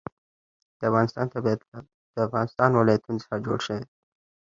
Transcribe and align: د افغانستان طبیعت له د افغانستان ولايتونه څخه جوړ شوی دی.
د 0.79 0.81
افغانستان 0.89 1.25
طبیعت 1.33 1.61
له 1.71 1.77
د 2.13 2.15
افغانستان 2.27 2.69
ولايتونه 2.73 3.17
څخه 3.23 3.43
جوړ 3.45 3.59
شوی 3.65 3.79
دی. 3.83 3.89